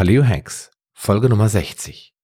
[0.00, 2.14] Paleo Hacks, Folge Nummer 60.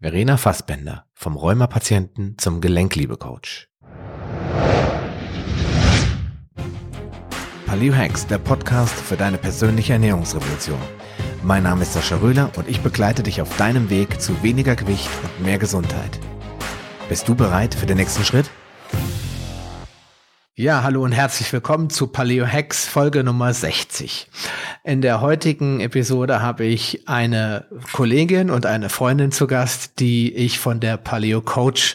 [0.00, 3.68] Verena Fassbender, vom Rheumapatienten zum Gelenkliebe-Coach.
[7.66, 10.78] Paleo Hacks, der Podcast für deine persönliche Ernährungsrevolution.
[11.42, 15.10] Mein Name ist Sascha Röhler und ich begleite dich auf deinem Weg zu weniger Gewicht
[15.24, 16.20] und mehr Gesundheit.
[17.08, 18.48] Bist du bereit für den nächsten Schritt?
[20.60, 24.26] Ja, hallo und herzlich willkommen zu Paleo Hacks Folge Nummer 60.
[24.82, 30.58] In der heutigen Episode habe ich eine Kollegin und eine Freundin zu Gast, die ich
[30.58, 31.94] von der Paleo Coach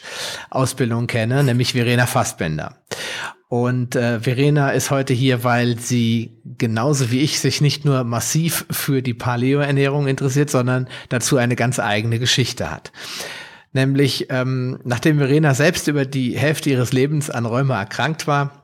[0.49, 2.77] Ausbildung kenne, nämlich Verena Fassbender.
[3.49, 8.65] Und äh, Verena ist heute hier, weil sie genauso wie ich sich nicht nur massiv
[8.71, 12.93] für die Paleo-Ernährung interessiert, sondern dazu eine ganz eigene Geschichte hat.
[13.73, 18.63] Nämlich, ähm, nachdem Verena selbst über die Hälfte ihres Lebens an Rheuma erkrankt war,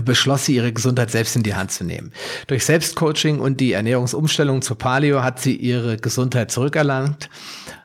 [0.00, 2.12] beschloss sie, ihre Gesundheit selbst in die Hand zu nehmen.
[2.46, 7.28] Durch Selbstcoaching und die Ernährungsumstellung zur Paleo hat sie ihre Gesundheit zurückerlangt.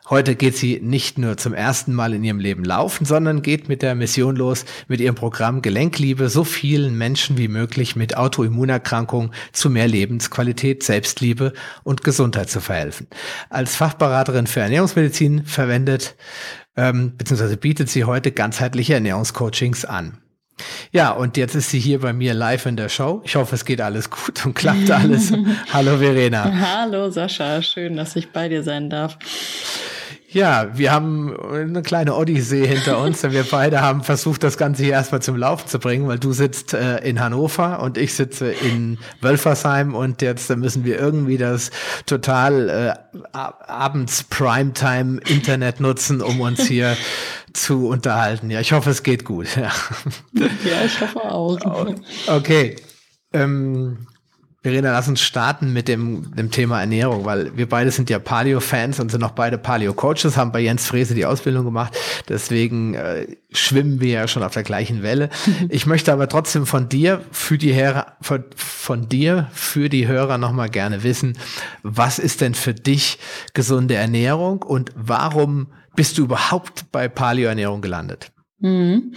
[0.09, 3.81] Heute geht sie nicht nur zum ersten Mal in ihrem Leben laufen, sondern geht mit
[3.81, 9.69] der Mission los, mit ihrem Programm Gelenkliebe so vielen Menschen wie möglich mit Autoimmunerkrankungen zu
[9.69, 11.51] mehr Lebensqualität, Selbstliebe
[11.83, 13.07] und Gesundheit zu verhelfen.
[13.49, 16.15] Als Fachberaterin für Ernährungsmedizin verwendet
[16.77, 17.57] ähm, bzw.
[17.57, 20.19] bietet sie heute ganzheitliche Ernährungscoachings an.
[20.91, 23.21] Ja, und jetzt ist sie hier bei mir live in der Show.
[23.25, 25.33] Ich hoffe, es geht alles gut und klappt alles.
[25.73, 26.49] Hallo Verena.
[26.59, 29.17] Hallo Sascha, schön, dass ich bei dir sein darf.
[30.37, 34.83] Ja, wir haben eine kleine Odyssee hinter uns, denn wir beide haben versucht, das Ganze
[34.83, 38.51] hier erstmal zum Laufen zu bringen, weil du sitzt äh, in Hannover und ich sitze
[38.51, 41.71] in Wölfersheim und jetzt müssen wir irgendwie das
[42.05, 46.95] total äh, abends Primetime Internet nutzen, um uns hier
[47.53, 48.51] zu unterhalten.
[48.51, 49.47] Ja, ich hoffe, es geht gut.
[49.55, 49.71] Ja,
[50.35, 51.57] ja ich hoffe auch.
[52.27, 52.75] Okay.
[53.33, 54.05] Ähm,
[54.67, 58.99] Verena, lass uns starten mit dem, dem Thema Ernährung, weil wir beide sind ja Paleo-Fans
[58.99, 61.97] und sind auch beide Paleo-Coaches, haben bei Jens Frese die Ausbildung gemacht.
[62.27, 65.29] Deswegen äh, schwimmen wir ja schon auf der gleichen Welle.
[65.69, 70.37] Ich möchte aber trotzdem von dir für die Hörer, von, von dir für die Hörer
[70.37, 71.37] nochmal gerne wissen,
[71.83, 73.19] was ist denn für dich
[73.53, 78.31] gesunde Ernährung und warum bist du überhaupt bei Paleo-Ernährung gelandet?
[78.59, 79.13] Mhm.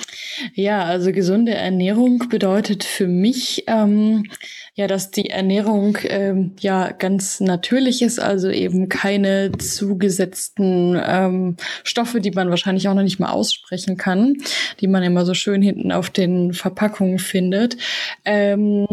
[0.54, 4.24] Ja, also gesunde Ernährung bedeutet für mich ähm,
[4.74, 12.20] ja, dass die Ernährung ähm, ja ganz natürlich ist, also eben keine zugesetzten ähm, Stoffe,
[12.20, 14.36] die man wahrscheinlich auch noch nicht mal aussprechen kann,
[14.80, 17.76] die man immer so schön hinten auf den Verpackungen findet.
[18.24, 18.86] Ähm,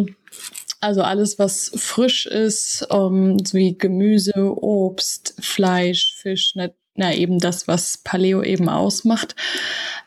[0.82, 6.54] also alles, was frisch ist, um, so wie Gemüse, Obst, Fleisch, Fisch,
[6.98, 9.36] na eben das, was Paleo eben ausmacht.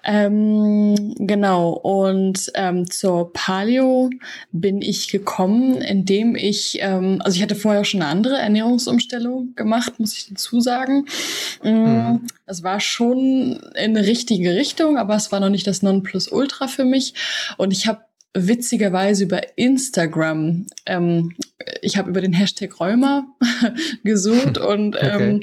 [0.02, 4.10] Ähm, genau, und ähm, zur Paleo
[4.50, 10.00] bin ich gekommen, indem ich, ähm, also ich hatte vorher schon eine andere Ernährungsumstellung gemacht,
[10.00, 11.06] muss ich dazu sagen.
[11.62, 12.20] Mm, mhm.
[12.46, 16.84] Es war schon in eine richtige Richtung, aber es war noch nicht das Nonplusultra für
[16.84, 17.14] mich.
[17.56, 18.00] Und ich habe
[18.34, 20.66] witzigerweise über Instagram.
[20.86, 21.34] Ähm,
[21.82, 23.26] ich habe über den Hashtag Rheuma
[24.04, 25.42] gesucht und ähm,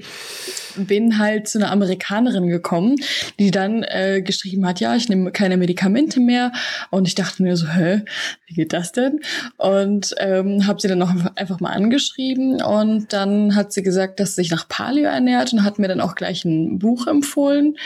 [0.85, 2.95] bin halt zu einer Amerikanerin gekommen,
[3.39, 6.51] die dann äh, geschrieben hat, ja, ich nehme keine Medikamente mehr.
[6.91, 8.03] Und ich dachte mir so, hä,
[8.45, 9.19] wie geht das denn?
[9.57, 14.35] Und ähm, habe sie dann noch einfach mal angeschrieben und dann hat sie gesagt, dass
[14.35, 17.77] sie sich nach Paleo ernährt und hat mir dann auch gleich ein Buch empfohlen.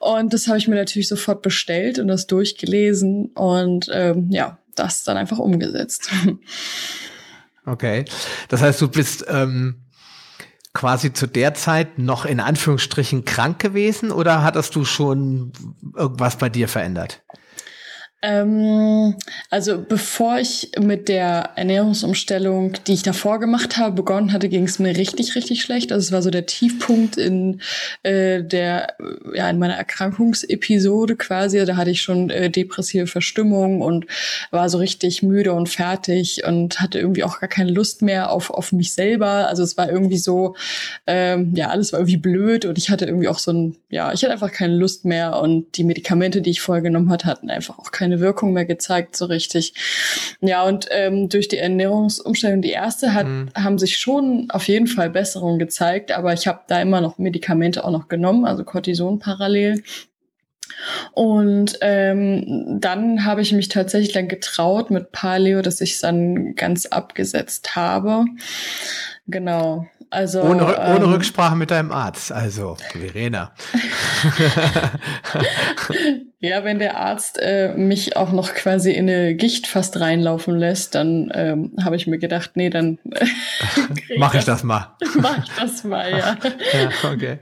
[0.00, 5.04] Und das habe ich mir natürlich sofort bestellt und das durchgelesen und ähm, ja, das
[5.04, 6.10] dann einfach umgesetzt.
[7.64, 8.04] Okay.
[8.48, 9.76] Das heißt, du bist ähm,
[10.74, 15.52] quasi zu der Zeit noch in Anführungsstrichen krank gewesen oder hattest du schon
[15.94, 17.22] irgendwas bei dir verändert?
[18.22, 19.16] Ähm,
[19.50, 24.78] also bevor ich mit der Ernährungsumstellung, die ich davor gemacht habe, begonnen hatte, ging es
[24.78, 25.90] mir richtig, richtig schlecht.
[25.90, 27.60] Also es war so der Tiefpunkt in
[28.04, 28.96] äh, der,
[29.34, 31.64] ja, in meiner Erkrankungsepisode quasi.
[31.64, 34.06] Da hatte ich schon äh, depressive Verstimmung und
[34.52, 38.50] war so richtig müde und fertig und hatte irgendwie auch gar keine Lust mehr auf,
[38.50, 39.48] auf mich selber.
[39.48, 40.54] Also es war irgendwie so,
[41.08, 44.22] ähm, ja, alles war irgendwie blöd und ich hatte irgendwie auch so ein, ja, ich
[44.22, 47.78] hatte einfach keine Lust mehr und die Medikamente, die ich vorher genommen hatte, hatten einfach
[47.78, 49.74] auch keine keine Wirkung mehr gezeigt, so richtig.
[50.40, 53.48] Ja, und ähm, durch die Ernährungsumstellung, die erste, hat, mhm.
[53.56, 57.84] haben sich schon auf jeden Fall Besserungen gezeigt, aber ich habe da immer noch Medikamente
[57.84, 59.82] auch noch genommen, also Cortison parallel.
[61.12, 66.54] Und ähm, dann habe ich mich tatsächlich dann getraut mit Paleo, dass ich es dann
[66.54, 68.24] ganz abgesetzt habe.
[69.26, 69.86] Genau.
[70.10, 73.52] Also, ohne, ohne ähm, Rücksprache mit deinem Arzt, also Verena.
[76.44, 80.96] Ja, wenn der Arzt äh, mich auch noch quasi in eine Gicht fast reinlaufen lässt,
[80.96, 82.98] dann ähm, habe ich mir gedacht, nee, dann
[84.08, 84.96] äh, mache ich das mal.
[85.20, 86.36] Mach ich das mal, ja.
[86.72, 87.38] ja okay.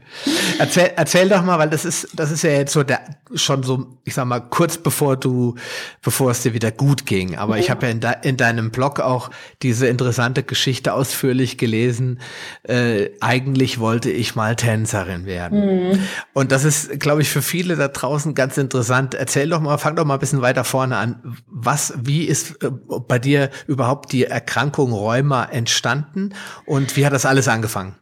[0.59, 3.01] Erzähl, erzähl doch mal, weil das ist, das ist ja jetzt so der
[3.35, 5.55] schon so, ich sag mal, kurz bevor du,
[6.03, 7.39] bevor es dir wieder gut ging.
[7.39, 7.63] Aber ja.
[7.63, 9.31] ich habe ja in, de, in deinem Blog auch
[9.63, 12.21] diese interessante Geschichte ausführlich gelesen.
[12.65, 15.91] Äh, eigentlich wollte ich mal Tänzerin werden.
[15.93, 15.99] Mhm.
[16.35, 19.15] Und das ist, glaube ich, für viele da draußen ganz interessant interessant.
[19.15, 21.37] Erzähl doch mal, fang doch mal ein bisschen weiter vorne an.
[21.47, 26.35] Was, wie ist äh, bei dir überhaupt die Erkrankung Rheuma entstanden
[26.67, 27.97] und wie hat das alles angefangen?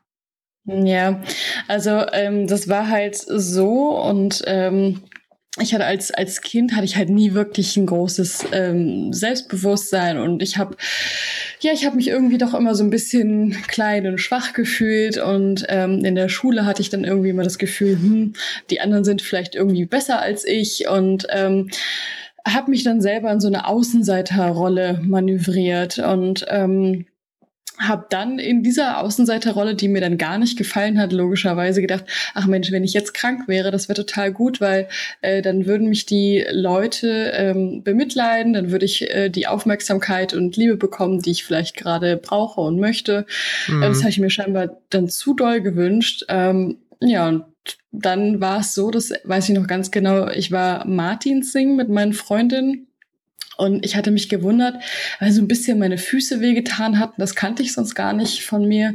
[0.65, 1.23] Ja,
[1.67, 5.03] also ähm, das war halt so und ähm,
[5.61, 10.43] ich hatte als als Kind hatte ich halt nie wirklich ein großes ähm, Selbstbewusstsein und
[10.43, 10.77] ich habe
[11.61, 15.67] ja ich habe mich irgendwie doch immer so ein bisschen klein und schwach gefühlt und
[15.69, 18.33] ähm, in der Schule hatte ich dann irgendwie immer das Gefühl hm,
[18.71, 21.69] die anderen sind vielleicht irgendwie besser als ich und ähm,
[22.47, 27.07] habe mich dann selber in so eine Außenseiterrolle manövriert und ähm,
[27.79, 32.05] habe dann in dieser Außenseiterrolle, die mir dann gar nicht gefallen hat, logischerweise gedacht,
[32.35, 34.89] ach Mensch, wenn ich jetzt krank wäre, das wäre total gut, weil
[35.21, 40.57] äh, dann würden mich die Leute ähm, bemitleiden, dann würde ich äh, die Aufmerksamkeit und
[40.57, 43.27] Liebe bekommen, die ich vielleicht gerade brauche und möchte.
[43.69, 43.83] Mhm.
[43.83, 46.25] Äh, das habe ich mir scheinbar dann zu doll gewünscht.
[46.29, 47.45] Ähm, ja, und
[47.93, 51.89] dann war es so, das weiß ich noch ganz genau, ich war Martin Sing mit
[51.89, 52.88] meinen Freundinnen
[53.59, 54.77] und ich hatte mich gewundert,
[55.19, 57.21] weil so ein bisschen meine Füße wehgetan hatten.
[57.21, 58.93] Das kannte ich sonst gar nicht von mir.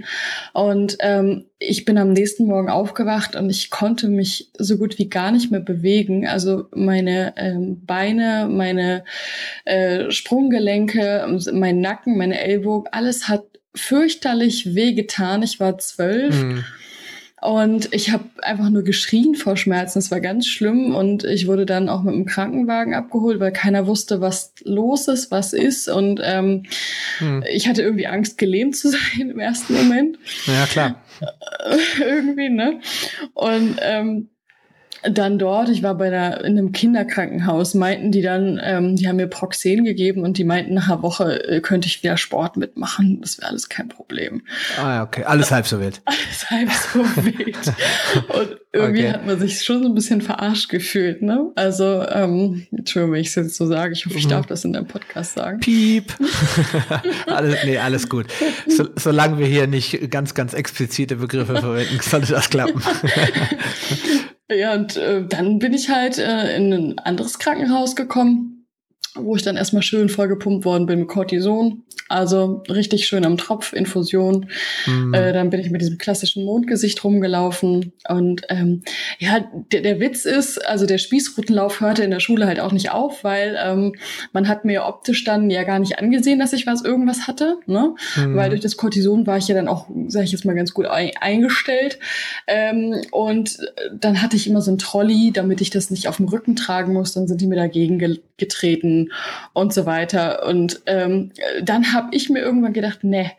[0.54, 5.10] Und ähm, ich bin am nächsten Morgen aufgewacht und ich konnte mich so gut wie
[5.10, 6.27] gar nicht mehr bewegen.
[6.27, 9.04] Also meine ähm, Beine, meine
[9.65, 13.44] äh, Sprunggelenke, mein Nacken, meine Ellbogen, alles hat
[13.75, 15.44] fürchterlich wehgetan.
[15.44, 16.42] Ich war zwölf.
[16.42, 16.63] Mhm.
[17.43, 19.99] Und ich habe einfach nur geschrien vor Schmerzen.
[19.99, 20.95] Es war ganz schlimm.
[20.95, 25.29] Und ich wurde dann auch mit dem Krankenwagen abgeholt, weil keiner wusste, was los ist,
[25.29, 25.89] was ist.
[25.89, 26.63] Und ähm,
[27.17, 27.43] hm.
[27.51, 30.17] ich hatte irgendwie Angst, gelähmt zu sein im ersten Moment.
[30.45, 31.03] Ja, klar.
[31.99, 32.79] irgendwie, ne?
[33.33, 34.29] Und ähm,
[35.09, 39.17] dann dort, ich war bei der, in einem Kinderkrankenhaus, meinten die dann, ähm, die haben
[39.17, 43.19] mir Proxen gegeben und die meinten, nach einer Woche äh, könnte ich wieder Sport mitmachen.
[43.21, 44.44] Das wäre alles kein Problem.
[44.77, 45.23] Ah, okay.
[45.23, 46.01] Alles halb so wild.
[46.05, 47.57] Alles halb so wild.
[48.29, 49.13] und irgendwie okay.
[49.13, 51.51] hat man sich schon so ein bisschen verarscht gefühlt, ne?
[51.55, 53.94] Also, ähm, Entschuldigung, wenn ich es jetzt so sage.
[53.94, 54.29] Ich hoffe, ich mhm.
[54.29, 55.59] darf das in deinem Podcast sagen.
[55.59, 56.13] Piep.
[57.27, 58.27] alles, nee, alles gut.
[58.67, 62.81] So, solange wir hier nicht ganz, ganz explizite Begriffe verwenden, sollte das klappen.
[64.55, 68.62] Ja, und äh, dann bin ich halt äh, in ein anderes Krankenhaus gekommen,
[69.15, 71.83] wo ich dann erstmal schön vollgepumpt worden bin mit Cortison.
[72.10, 74.48] Also richtig schön am Tropf, Infusion.
[74.86, 75.13] Mhm.
[75.13, 77.94] Äh, dann bin ich mit diesem klassischen Mondgesicht rumgelaufen.
[78.07, 78.83] Und ähm,
[79.19, 82.92] ja, der, der Witz ist, also der Spießrutenlauf hörte in der Schule halt auch nicht
[82.92, 83.95] auf, weil ähm,
[84.31, 87.57] man hat mir optisch dann ja gar nicht angesehen, dass ich was irgendwas hatte.
[87.68, 87.95] Ne?
[88.15, 88.36] Mhm.
[88.36, 90.86] Weil durch das Cortison war ich ja dann auch, sage ich jetzt mal ganz gut
[90.88, 92.00] eingestellt.
[92.48, 93.57] Ähm, und
[93.94, 96.94] dann hatte ich immer so ein Trolley, damit ich das nicht auf dem Rücken tragen
[96.94, 97.13] muss.
[97.13, 99.11] Dann sind die mir dagegen ge getreten
[99.53, 100.45] und so weiter.
[100.45, 101.31] Und ähm,
[101.61, 103.31] dann habe ich mir irgendwann gedacht, ne,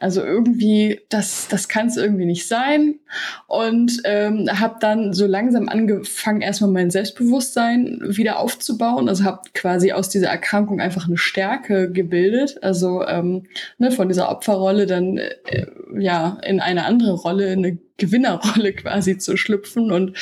[0.00, 3.00] also irgendwie, das, das kann es irgendwie nicht sein.
[3.46, 9.08] Und ähm, habe dann so langsam angefangen, erstmal mein Selbstbewusstsein wieder aufzubauen.
[9.08, 12.62] Also habe quasi aus dieser Erkrankung einfach eine Stärke gebildet.
[12.62, 13.44] Also ähm,
[13.78, 15.66] ne, von dieser Opferrolle dann äh,
[15.98, 20.16] ja in eine andere Rolle, eine Gewinnerrolle quasi zu schlüpfen und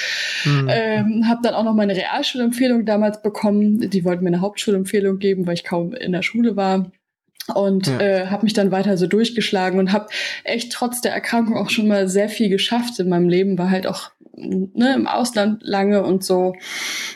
[0.45, 0.69] mhm.
[0.71, 3.91] ähm, habe dann auch noch meine Realschulempfehlung damals bekommen.
[3.91, 6.91] Die wollten mir eine Hauptschulempfehlung geben, weil ich kaum in der Schule war
[7.55, 8.00] und ja.
[8.00, 10.09] äh, habe mich dann weiter so durchgeschlagen und habe
[10.45, 13.87] echt trotz der Erkrankung auch schon mal sehr viel geschafft in meinem Leben, war halt
[13.87, 16.55] auch ne, im Ausland lange und so,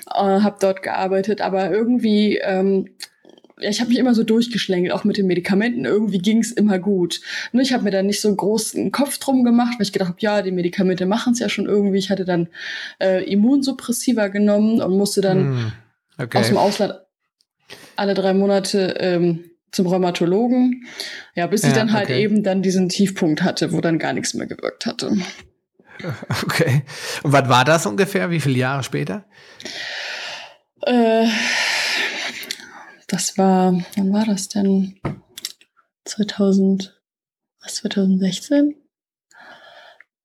[0.06, 2.88] äh, habe dort gearbeitet, aber irgendwie ähm,
[3.60, 5.84] ja, ich habe mich immer so durchgeschlängelt, auch mit den Medikamenten.
[5.84, 7.20] Irgendwie ging's immer gut.
[7.52, 10.08] Ne, ich habe mir dann nicht so einen großen Kopf drum gemacht, weil ich gedacht
[10.08, 11.98] habe, ja, die Medikamente machen's ja schon irgendwie.
[11.98, 12.48] Ich hatte dann
[13.00, 15.72] äh, Immunsuppressiva genommen und musste dann hm,
[16.18, 16.38] okay.
[16.38, 16.94] aus dem Ausland
[17.96, 20.86] alle drei Monate ähm, zum Rheumatologen.
[21.34, 22.22] Ja, bis ich dann halt okay.
[22.22, 25.16] eben dann diesen Tiefpunkt hatte, wo dann gar nichts mehr gewirkt hatte.
[26.44, 26.82] Okay.
[27.22, 28.30] Und was war das ungefähr?
[28.30, 29.26] Wie viele Jahre später?
[30.80, 31.26] Äh,
[33.06, 34.98] das war, wann war das denn?
[36.06, 36.98] 2000,
[37.62, 38.79] was, 2016?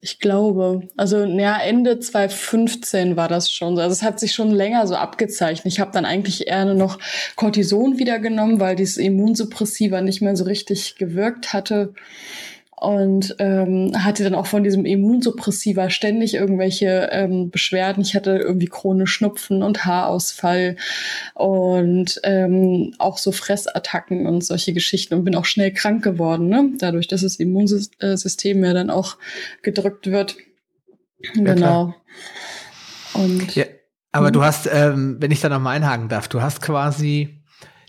[0.05, 3.79] Ich glaube, also ja, Ende 2015 war das schon.
[3.79, 5.73] Also es hat sich schon länger so abgezeichnet.
[5.73, 6.99] Ich habe dann eigentlich eher noch
[7.35, 11.95] Cortison wieder genommen, weil dieses Immunsuppressiva nicht mehr so richtig gewirkt hatte.
[12.77, 18.01] Und ähm, hatte dann auch von diesem Immunsuppressiva ständig irgendwelche ähm, Beschwerden.
[18.03, 20.75] Ich hatte irgendwie chronisch Schnupfen und Haarausfall
[21.33, 26.71] und ähm, auch so Fressattacken und solche Geschichten und bin auch schnell krank geworden, ne?
[26.77, 29.17] dadurch, dass das Immunsystem ja dann auch
[29.61, 30.35] gedrückt wird.
[31.19, 31.95] Ja, genau.
[33.13, 33.65] Und, ja,
[34.11, 34.43] aber du mhm.
[34.43, 37.41] hast, ähm, wenn ich da nochmal einhaken darf, du hast quasi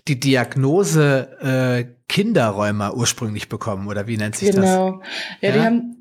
[0.09, 4.63] die Diagnose äh, Kinderräumer ursprünglich bekommen, oder wie nennt sich genau.
[4.63, 4.71] das?
[4.71, 5.03] Genau.
[5.41, 5.97] Ja, ja, die haben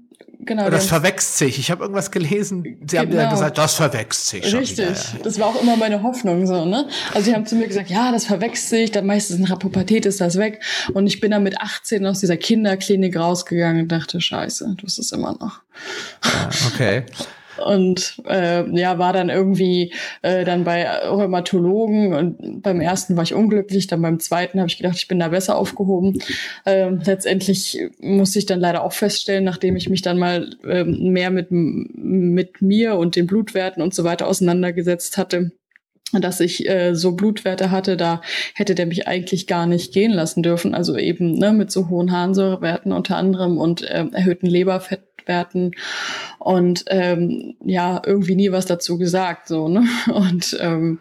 [0.46, 1.60] Genau, das verwechselt sich.
[1.60, 2.64] Ich habe irgendwas gelesen.
[2.64, 3.02] Sie genau.
[3.02, 4.54] haben ja gesagt, das verwechselt sich.
[4.54, 4.78] Richtig.
[4.78, 5.24] Wieder, ja.
[5.24, 6.88] Das war auch immer meine Hoffnung so, ne?
[7.14, 10.22] Also sie haben zu mir gesagt, ja, das verwechselt sich, dann meistens in Rapubertät ist
[10.22, 10.62] das weg.
[10.94, 15.00] Und ich bin dann mit 18 aus dieser Kinderklinik rausgegangen und dachte, scheiße, du bist
[15.00, 15.62] es immer noch.
[16.24, 17.04] Ja, okay.
[17.60, 23.34] und äh, ja, war dann irgendwie äh, dann bei Rheumatologen und beim ersten war ich
[23.34, 26.20] unglücklich, dann beim zweiten habe ich gedacht, ich bin da besser aufgehoben.
[26.66, 31.32] Äh, letztendlich musste ich dann leider auch feststellen, nachdem ich mich dann mal äh, mehr
[31.32, 35.52] mit, mit mir und den Blutwerten und so weiter auseinandergesetzt hatte,
[36.14, 38.22] dass ich äh, so Blutwerte hatte, da
[38.54, 40.76] hätte der mich eigentlich gar nicht gehen lassen dürfen.
[40.76, 45.72] Also eben ne, mit so hohen Harnsäurewerten unter anderem und äh, erhöhten Leberfett Experten
[46.38, 49.48] und ähm, ja, irgendwie nie was dazu gesagt.
[49.48, 49.84] so ne?
[50.14, 51.00] Und ähm,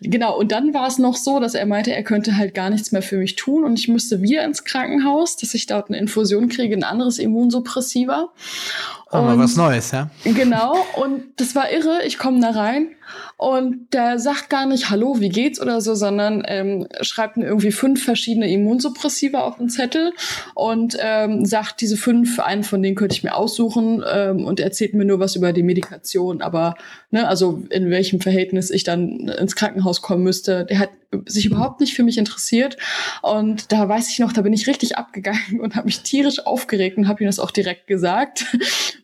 [0.00, 2.92] genau, und dann war es noch so, dass er meinte, er könnte halt gar nichts
[2.92, 6.48] mehr für mich tun und ich müsste wieder ins Krankenhaus, dass ich dort eine Infusion
[6.48, 8.30] kriege, ein anderes Immunsuppressiva.
[9.10, 10.10] Aber was Neues, ja?
[10.24, 12.00] Genau, und das war irre.
[12.06, 12.88] Ich komme da rein
[13.38, 17.72] und der sagt gar nicht Hallo, wie geht's oder so, sondern ähm, schreibt mir irgendwie
[17.72, 20.12] fünf verschiedene Immunsuppressiva auf den Zettel
[20.54, 24.92] und ähm, sagt diese fünf, einen von denen könnte ich mir aussuchen ähm, und erzählt
[24.92, 26.74] mir nur was über die Medikation, aber
[27.10, 30.66] ne, also in welchem Verhältnis ich dann ins Krankenhaus kommen müsste.
[30.66, 30.90] Der hat
[31.26, 32.76] sich überhaupt nicht für mich interessiert
[33.22, 36.98] und da weiß ich noch, da bin ich richtig abgegangen und habe mich tierisch aufgeregt
[36.98, 38.46] und habe ihm das auch direkt gesagt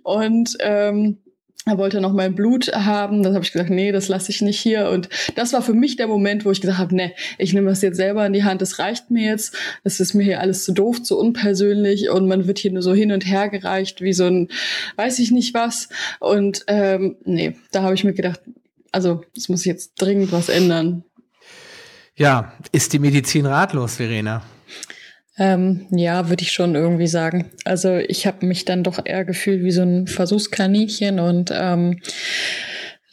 [0.03, 1.19] und ähm,
[1.67, 3.23] er wollte noch mein Blut haben.
[3.23, 4.91] Dann habe ich gesagt, nee, das lasse ich nicht hier.
[4.91, 7.81] Und das war für mich der Moment, wo ich gesagt habe, nee, ich nehme das
[7.81, 8.61] jetzt selber in die Hand.
[8.61, 9.57] Das reicht mir jetzt.
[9.83, 12.93] Das ist mir hier alles zu doof, zu unpersönlich und man wird hier nur so
[12.93, 14.49] hin und her gereicht wie so ein,
[14.97, 15.89] weiß ich nicht was.
[16.21, 18.41] Und ähm, nee, da habe ich mir gedacht,
[18.93, 21.05] also es muss jetzt dringend was ändern.
[22.17, 24.43] Ja, ist die Medizin ratlos, Verena?
[25.37, 27.51] Ähm, ja, würde ich schon irgendwie sagen.
[27.65, 32.01] Also ich habe mich dann doch eher gefühlt wie so ein Versuchskaninchen und ähm,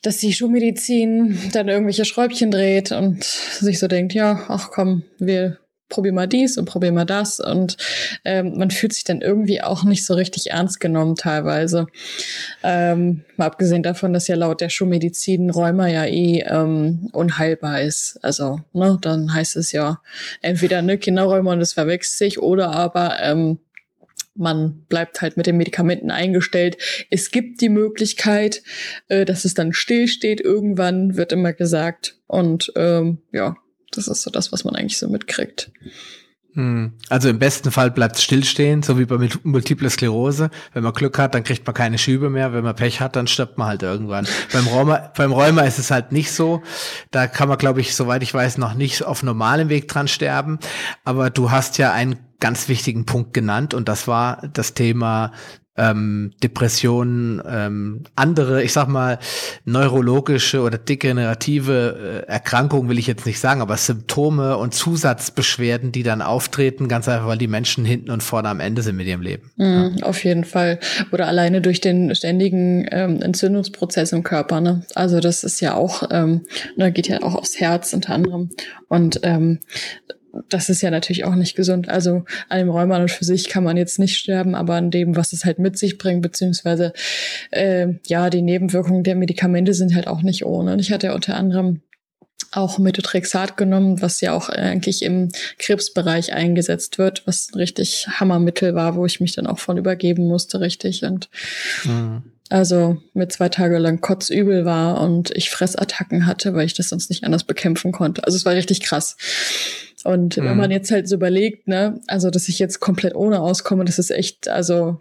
[0.04, 5.58] dass die Schulmedizin dann irgendwelche Schräubchen dreht und sich so denkt, ja, ach komm, wir
[5.92, 7.40] probier mal dies und probier mal das.
[7.40, 7.78] Und
[8.26, 11.86] ähm, man fühlt sich dann irgendwie auch nicht so richtig ernst genommen teilweise.
[12.64, 18.18] Ähm, mal abgesehen davon, dass ja laut der Schulmedizin Rheuma ja eh ähm, unheilbar ist.
[18.24, 20.02] Also, ne, dann heißt es ja
[20.42, 23.60] entweder ne Kinderrheuma und es verwechselt sich oder aber ähm,
[24.34, 26.78] man bleibt halt mit den Medikamenten eingestellt.
[27.10, 28.64] Es gibt die Möglichkeit,
[29.08, 30.42] äh, dass es dann stillsteht.
[30.42, 32.18] Irgendwann wird immer gesagt.
[32.28, 33.56] Und ähm, ja,
[33.92, 35.72] das ist so das, was man eigentlich so mitkriegt.
[36.54, 36.94] Hm.
[37.08, 40.50] Also im besten Fall bleibt es stillstehen, so wie bei Multiple Sklerose.
[40.74, 42.52] Wenn man Glück hat, dann kriegt man keine Schübe mehr.
[42.52, 44.28] Wenn man Pech hat, dann stirbt man halt irgendwann.
[44.52, 46.62] beim, Rheuma, beim Rheuma ist es halt nicht so.
[47.10, 50.60] Da kann man, glaube ich, soweit ich weiß, noch nicht auf normalem Weg dran sterben.
[51.06, 55.32] Aber du hast ja einen ganz wichtigen Punkt genannt und das war das Thema
[55.78, 59.20] ähm, Depressionen, ähm, andere, ich sag mal,
[59.64, 66.04] neurologische oder degenerative äh, Erkrankungen will ich jetzt nicht sagen, aber Symptome und Zusatzbeschwerden, die
[66.04, 69.22] dann auftreten, ganz einfach, weil die Menschen hinten und vorne am Ende sind mit ihrem
[69.22, 69.52] Leben.
[69.56, 70.06] Mhm, ja.
[70.06, 70.80] Auf jeden Fall.
[71.12, 74.60] Oder alleine durch den ständigen ähm, Entzündungsprozess im Körper.
[74.60, 74.84] Ne?
[74.96, 76.42] Also das ist ja auch, ähm,
[76.76, 78.50] ne, geht ja auch aufs Herz unter anderem.
[78.90, 79.60] Und ähm,
[80.50, 81.90] das ist ja natürlich auch nicht gesund.
[81.90, 85.16] Also an dem Rheuma und für sich kann man jetzt nicht sterben, aber an dem,
[85.16, 86.94] was es halt mit sich bringt, beziehungsweise
[87.52, 90.74] äh, ja, die Nebenwirkungen der Medikamente sind halt auch nicht ohne.
[90.74, 91.82] Und ich hatte ja unter anderem
[92.54, 98.76] auch Methotrexat genommen, was ja auch eigentlich im Krebsbereich eingesetzt wird, was ein richtig Hammermittel
[98.76, 101.04] war, wo ich mich dann auch von übergeben musste, richtig.
[101.04, 101.30] Und
[101.86, 102.24] mhm.
[102.52, 107.10] Also mit zwei Tage lang kotzübel war und ich Fressattacken hatte, weil ich das sonst
[107.10, 108.26] nicht anders bekämpfen konnte.
[108.26, 109.16] Also es war richtig krass.
[110.04, 110.46] Und mhm.
[110.46, 114.00] wenn man jetzt halt so überlegt, ne, also dass ich jetzt komplett ohne auskomme, das
[114.00, 114.98] ist echt, also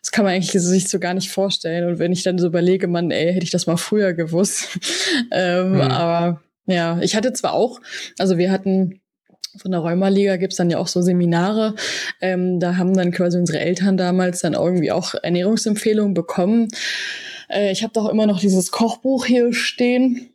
[0.00, 1.88] das kann man eigentlich sich so gar nicht vorstellen.
[1.88, 4.78] Und wenn ich dann so überlege, man, ey, hätte ich das mal früher gewusst.
[5.32, 5.80] ähm, mhm.
[5.80, 7.80] Aber ja, ich hatte zwar auch,
[8.18, 9.00] also wir hatten
[9.56, 11.74] von der Rheumaliga gibt's dann ja auch so Seminare.
[12.20, 16.68] Ähm, da haben dann quasi unsere Eltern damals dann irgendwie auch Ernährungsempfehlungen bekommen.
[17.48, 20.30] Äh, ich habe doch immer noch dieses Kochbuch hier stehen.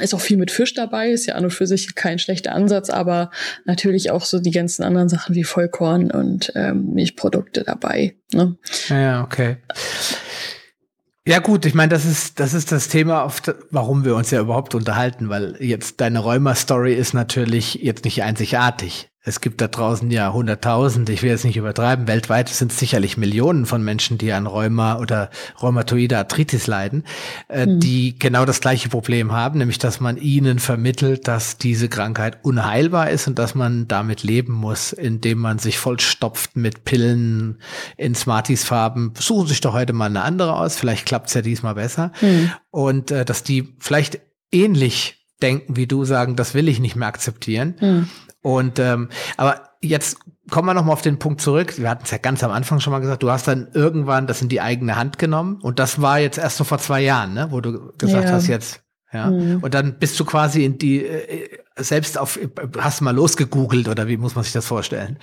[0.00, 2.90] Ist auch viel mit Fisch dabei, ist ja an und für sich kein schlechter Ansatz,
[2.90, 3.30] aber
[3.64, 8.14] natürlich auch so die ganzen anderen Sachen wie Vollkorn und ähm, Milchprodukte dabei.
[8.32, 8.56] Ne?
[8.88, 9.56] Ja, okay.
[11.26, 14.40] Ja gut, ich meine, das ist das ist das Thema, auf warum wir uns ja
[14.40, 19.10] überhaupt unterhalten, weil jetzt deine Rheuma-Story ist natürlich jetzt nicht einzigartig.
[19.28, 23.18] Es gibt da draußen ja hunderttausend, ich will jetzt nicht übertreiben, weltweit sind es sicherlich
[23.18, 25.28] Millionen von Menschen, die an Rheuma oder
[25.60, 27.04] rheumatoide Arthritis leiden,
[27.48, 27.78] äh, mhm.
[27.78, 33.10] die genau das gleiche Problem haben, nämlich dass man ihnen vermittelt, dass diese Krankheit unheilbar
[33.10, 37.60] ist und dass man damit leben muss, indem man sich vollstopft mit Pillen
[37.98, 39.12] in Smarties-Farben.
[39.18, 42.12] Suchen sich doch heute mal eine andere aus, vielleicht klappt es ja diesmal besser.
[42.22, 42.50] Mhm.
[42.70, 44.20] Und äh, dass die vielleicht
[44.50, 47.76] ähnlich denken wie du, sagen, das will ich nicht mehr akzeptieren.
[47.80, 48.08] Mhm
[48.48, 50.18] und ähm, aber jetzt
[50.50, 51.76] kommen wir noch mal auf den Punkt zurück.
[51.76, 53.22] Wir hatten es ja ganz am Anfang schon mal gesagt.
[53.22, 56.56] Du hast dann irgendwann das in die eigene Hand genommen und das war jetzt erst
[56.56, 58.32] so vor zwei Jahren, ne, wo du gesagt ja.
[58.32, 58.82] hast jetzt.
[59.12, 59.30] Ja.
[59.30, 59.58] Mhm.
[59.60, 62.38] Und dann bist du quasi in die äh, selbst auf
[62.78, 65.18] hast mal losgegoogelt oder wie muss man sich das vorstellen?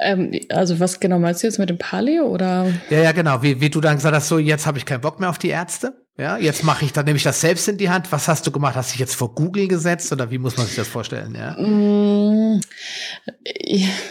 [0.00, 2.66] Ähm, also was genau meinst du jetzt mit dem Paleo oder?
[2.90, 3.42] Ja, ja, genau.
[3.42, 5.48] Wie, wie du dann gesagt hast, so jetzt habe ich keinen Bock mehr auf die
[5.48, 6.05] Ärzte.
[6.18, 8.10] Ja, jetzt mache ich dann nämlich das selbst in die Hand.
[8.10, 8.74] Was hast du gemacht?
[8.74, 11.34] Hast du dich jetzt vor Google gesetzt oder wie muss man sich das vorstellen?
[11.34, 11.52] Ja.
[11.60, 12.62] Mm,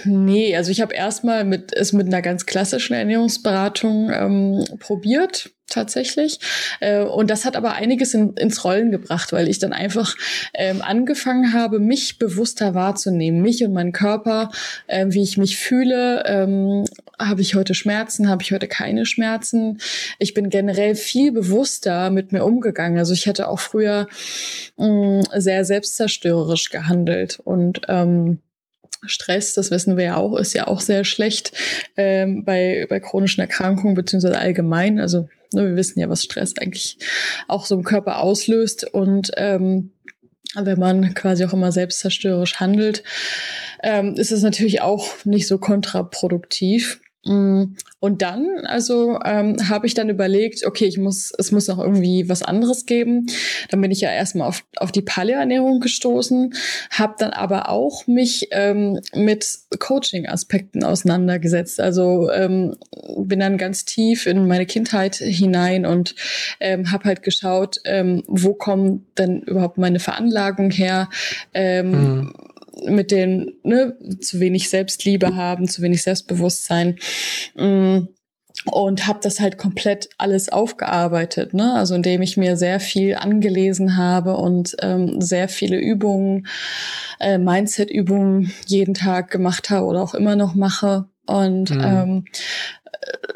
[0.03, 6.39] nee, also ich habe erstmal mit es mit einer ganz klassischen Ernährungsberatung ähm, probiert tatsächlich.
[6.79, 10.15] Äh, und das hat aber einiges in, ins Rollen gebracht, weil ich dann einfach
[10.53, 14.51] ähm, angefangen habe, mich bewusster wahrzunehmen, mich und meinen Körper,
[14.87, 16.23] äh, wie ich mich fühle.
[16.25, 16.85] Ähm,
[17.17, 18.29] habe ich heute Schmerzen?
[18.29, 19.79] Habe ich heute keine Schmerzen?
[20.19, 22.99] Ich bin generell viel bewusster mit mir umgegangen.
[22.99, 24.07] Also ich hätte auch früher
[24.77, 28.39] mh, mm, sehr selbstzerstörerisch gehandelt und ähm,
[29.07, 31.51] Stress, das wissen wir ja auch, ist ja auch sehr schlecht
[31.95, 34.99] ähm, bei, bei chronischen Erkrankungen beziehungsweise allgemein.
[34.99, 36.97] Also wir wissen ja, was Stress eigentlich
[37.47, 38.83] auch so im Körper auslöst.
[38.93, 39.91] Und ähm,
[40.55, 43.03] wenn man quasi auch immer selbstzerstörerisch handelt,
[43.83, 47.01] ähm, ist es natürlich auch nicht so kontraproduktiv.
[47.25, 51.79] Mm, und dann, also ähm, habe ich dann überlegt, okay, ich muss, es muss noch
[51.79, 53.25] irgendwie was anderes geben.
[53.69, 56.53] Dann bin ich ja erstmal auf, auf die Paleo-Ernährung gestoßen,
[56.91, 61.79] habe dann aber auch mich ähm, mit Coaching-Aspekten auseinandergesetzt.
[61.79, 62.75] Also ähm,
[63.17, 66.15] bin dann ganz tief in meine Kindheit hinein und
[66.59, 71.09] ähm, habe halt geschaut, ähm, wo kommen denn überhaupt meine Veranlagungen her.
[71.53, 72.33] Ähm, mhm
[72.83, 76.97] mit den ne, zu wenig Selbstliebe haben, zu wenig Selbstbewusstsein.
[77.55, 78.07] Mm,
[78.71, 81.73] und habe das halt komplett alles aufgearbeitet, ne?
[81.73, 86.47] Also indem ich mir sehr viel angelesen habe und ähm, sehr viele Übungen,
[87.19, 91.05] äh, Mindset-Übungen jeden Tag gemacht habe oder auch immer noch mache.
[91.25, 91.81] Und mhm.
[91.83, 92.25] ähm,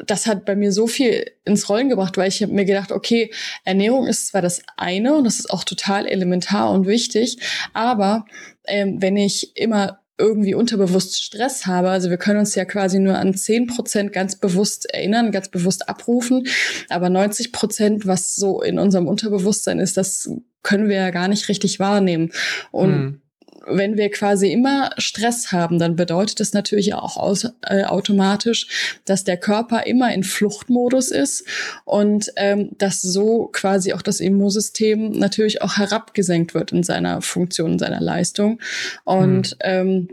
[0.04, 3.30] das hat bei mir so viel ins Rollen gebracht, weil ich habe mir gedacht, okay,
[3.64, 7.38] Ernährung ist zwar das eine und das ist auch total elementar und wichtig,
[7.72, 8.24] aber
[8.66, 11.88] ähm, wenn ich immer irgendwie unterbewusst Stress habe.
[11.88, 15.88] Also wir können uns ja quasi nur an zehn Prozent ganz bewusst erinnern, ganz bewusst
[15.88, 16.46] abrufen.
[16.90, 20.30] Aber 90 Prozent, was so in unserem Unterbewusstsein ist, das
[20.62, 22.32] können wir ja gar nicht richtig wahrnehmen.
[22.70, 23.20] Und mhm
[23.66, 29.24] wenn wir quasi immer Stress haben, dann bedeutet das natürlich auch aus, äh, automatisch, dass
[29.24, 31.44] der Körper immer in Fluchtmodus ist
[31.84, 37.72] und ähm, dass so quasi auch das Immunsystem natürlich auch herabgesenkt wird in seiner Funktion,
[37.72, 38.60] in seiner Leistung.
[39.04, 39.58] Und mhm.
[39.60, 40.08] ähm,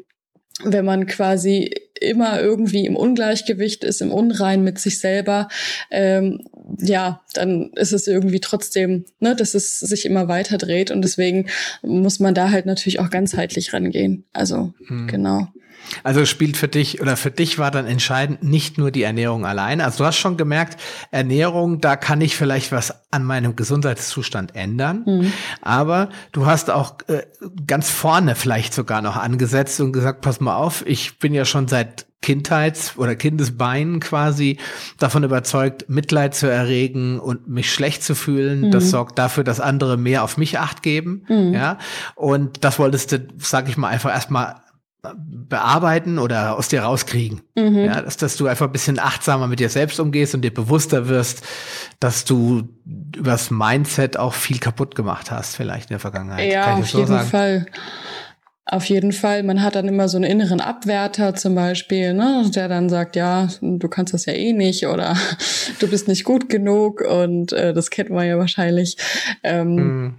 [0.63, 5.47] wenn man quasi immer irgendwie im Ungleichgewicht ist, im Unrein mit sich selber,
[5.91, 6.45] ähm,
[6.79, 11.47] ja, dann ist es irgendwie trotzdem, ne, dass es sich immer weiter dreht und deswegen
[11.81, 14.25] muss man da halt natürlich auch ganzheitlich rangehen.
[14.33, 15.07] Also hm.
[15.07, 15.47] genau.
[16.03, 19.81] Also spielt für dich oder für dich war dann entscheidend nicht nur die Ernährung allein.
[19.81, 20.79] Also du hast schon gemerkt,
[21.11, 25.03] Ernährung, da kann ich vielleicht was an meinem Gesundheitszustand ändern.
[25.05, 25.33] Mhm.
[25.61, 27.23] Aber du hast auch äh,
[27.65, 31.67] ganz vorne vielleicht sogar noch angesetzt und gesagt, pass mal auf, ich bin ja schon
[31.67, 34.57] seit Kindheits- oder Kindesbeinen quasi
[34.97, 38.61] davon überzeugt, Mitleid zu erregen und mich schlecht zu fühlen.
[38.61, 38.71] Mhm.
[38.71, 41.25] Das sorgt dafür, dass andere mehr auf mich acht geben.
[41.29, 41.53] Mhm.
[41.53, 41.77] Ja.
[42.15, 44.55] Und das wolltest du, sag ich mal, einfach erstmal
[45.01, 47.41] bearbeiten oder aus dir rauskriegen.
[47.55, 47.85] Mhm.
[47.85, 51.07] Ja, dass, dass du einfach ein bisschen achtsamer mit dir selbst umgehst und dir bewusster
[51.07, 51.43] wirst,
[51.99, 52.67] dass du
[53.15, 56.51] übers Mindset auch viel kaputt gemacht hast, vielleicht in der Vergangenheit.
[56.51, 57.27] Ja, auf jeden sagen?
[57.27, 57.65] Fall.
[58.69, 59.43] Auf jeden Fall.
[59.43, 63.47] Man hat dann immer so einen inneren Abwärter zum Beispiel, ne, der dann sagt, ja,
[63.61, 65.15] du kannst das ja eh nicht oder
[65.79, 68.97] du bist nicht gut genug und äh, das kennt man ja wahrscheinlich.
[69.41, 70.17] Ähm, mhm.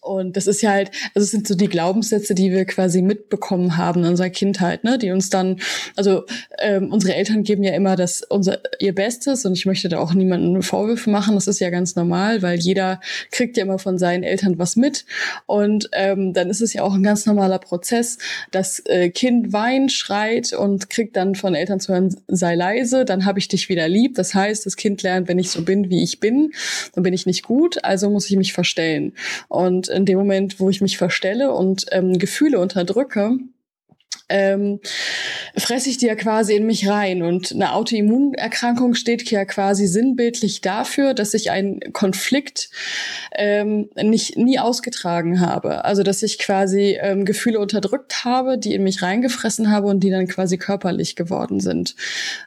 [0.00, 3.76] Und das ist ja halt, also es sind so die Glaubenssätze, die wir quasi mitbekommen
[3.76, 5.60] haben in unserer Kindheit, ne, die uns dann,
[5.96, 6.24] also
[6.58, 10.14] ähm, unsere Eltern geben ja immer das unser ihr Bestes und ich möchte da auch
[10.14, 11.34] niemanden Vorwürfe machen.
[11.34, 15.04] Das ist ja ganz normal, weil jeder kriegt ja immer von seinen Eltern was mit
[15.46, 18.18] und ähm, dann ist es ja auch ein ganz normaler Prozess.
[18.50, 23.24] Das äh, Kind weint, schreit und kriegt dann von Eltern zu hören, sei leise, dann
[23.24, 24.14] habe ich dich wieder lieb.
[24.14, 26.52] Das heißt, das Kind lernt, wenn ich so bin, wie ich bin,
[26.94, 29.12] dann bin ich nicht gut, also muss ich mich verstellen.
[29.48, 33.38] Und in dem Moment, wo ich mich verstelle und ähm, Gefühle unterdrücke,
[34.28, 34.80] ähm,
[35.56, 37.22] fresse ich die ja quasi in mich rein.
[37.22, 42.70] Und eine Autoimmunerkrankung steht ja quasi sinnbildlich dafür, dass ich einen Konflikt
[43.34, 45.84] ähm, nicht nie ausgetragen habe.
[45.84, 50.10] Also dass ich quasi ähm, Gefühle unterdrückt habe, die in mich reingefressen habe und die
[50.10, 51.94] dann quasi körperlich geworden sind.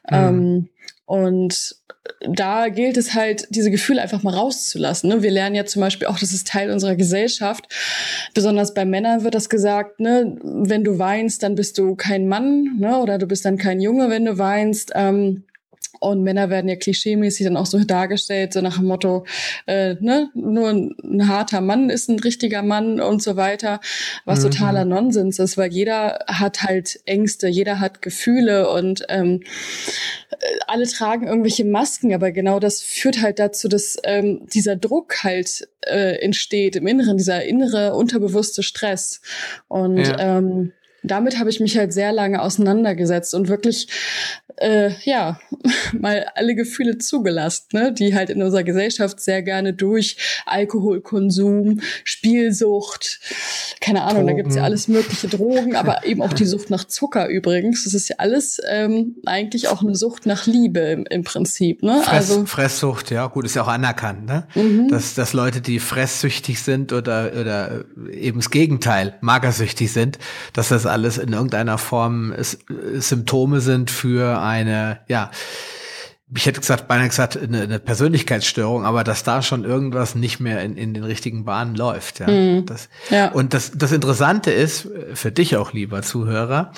[0.10, 0.16] Mhm.
[0.16, 0.70] Ähm,
[1.12, 1.76] und
[2.22, 5.10] da gilt es halt, diese Gefühle einfach mal rauszulassen.
[5.10, 5.24] Ne?
[5.24, 7.68] Wir lernen ja zum Beispiel auch, das ist Teil unserer Gesellschaft.
[8.34, 10.38] Besonders bei Männern wird das gesagt, ne?
[10.42, 12.98] wenn du weinst, dann bist du kein Mann ne?
[12.98, 14.94] oder du bist dann kein Junge, wenn du weinst.
[14.96, 15.44] Ähm,
[16.02, 19.24] und Männer werden ja klischeemäßig dann auch so dargestellt, so nach dem Motto,
[19.68, 23.80] äh, ne, nur ein, ein harter Mann ist ein richtiger Mann und so weiter,
[24.26, 24.50] was mhm.
[24.50, 29.42] totaler Nonsens ist, weil jeder hat halt Ängste, jeder hat Gefühle und ähm,
[30.68, 35.68] alle tragen irgendwelche Masken, aber genau das führt halt dazu, dass ähm, dieser Druck halt
[35.82, 39.22] äh, entsteht im Inneren, dieser innere unterbewusste Stress.
[39.68, 40.38] Und ja.
[40.38, 43.88] ähm, damit habe ich mich halt sehr lange auseinandergesetzt und wirklich
[44.58, 45.40] äh, ja
[46.00, 53.20] mal alle Gefühle zugelassen, ne, die halt in unserer Gesellschaft sehr gerne durch Alkoholkonsum, Spielsucht,
[53.80, 54.28] keine Ahnung, Drogen.
[54.28, 57.84] da gibt's ja alles mögliche Drogen, aber eben auch die Sucht nach Zucker übrigens.
[57.84, 61.84] Das ist ja alles ähm, eigentlich auch eine Sucht nach Liebe im, im Prinzip.
[61.84, 62.02] Ne?
[62.04, 64.48] Fress, also Fresssucht, ja gut, ist ja auch anerkannt, ne?
[64.56, 64.88] Mhm.
[64.90, 70.18] Dass, dass Leute, die fresssüchtig sind oder oder eben das Gegenteil, magersüchtig sind,
[70.54, 72.34] dass das alles in irgendeiner Form
[72.96, 75.32] Symptome sind für eine, ja,
[76.34, 80.64] ich hätte gesagt, beinahe gesagt, eine, eine, Persönlichkeitsstörung, aber dass da schon irgendwas nicht mehr
[80.64, 82.20] in, in den richtigen Bahnen läuft.
[82.20, 82.28] Ja.
[82.30, 82.66] Mhm.
[82.66, 83.32] Das, ja.
[83.32, 86.72] Und das, das Interessante ist, für dich auch, lieber Zuhörer,